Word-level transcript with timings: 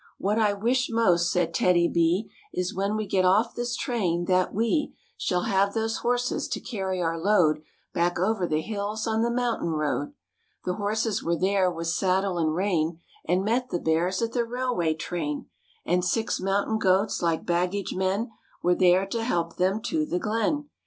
Igfflk 0.03 0.07
"What 0.17 0.39
I 0.39 0.53
wish 0.53 0.89
most," 0.89 1.31
said 1.31 1.53
TEDDY 1.53 1.87
B," 1.89 2.31
Is 2.59 2.73
when 2.73 2.95
we 2.95 3.05
get 3.05 3.23
off 3.23 3.53
this 3.53 3.75
train 3.75 4.25
that 4.25 4.51
Shall 5.15 5.41
have 5.43 5.75
those 5.75 5.97
horses 5.97 6.47
to 6.47 6.59
carry 6.59 6.99
our 6.99 7.19
load 7.19 7.61
Back 7.93 8.17
over 8.17 8.47
the 8.47 8.61
hills 8.61 9.05
on 9.05 9.21
the 9.21 9.29
mountain 9.29 9.69
road." 9.69 10.13
The 10.65 10.73
horses 10.73 11.21
were 11.23 11.37
there 11.37 11.69
with 11.69 11.85
saddle 11.85 12.39
and 12.39 12.55
rein 12.55 12.99
And 13.27 13.45
met 13.45 13.69
the 13.69 13.77
Bears 13.77 14.23
at 14.23 14.31
the 14.31 14.43
railway 14.43 14.95
train, 14.95 15.51
And 15.85 16.03
six 16.03 16.39
mountain 16.39 16.79
goats 16.79 17.21
like 17.21 17.45
baggage 17.45 17.93
men 17.93 18.31
Were 18.63 18.73
there 18.73 19.05
to 19.05 19.23
help 19.23 19.57
them 19.57 19.83
to 19.83 20.07
the 20.07 20.17
glen. 20.17 20.67